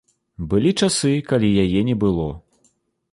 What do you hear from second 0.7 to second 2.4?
часы, калі яе не было.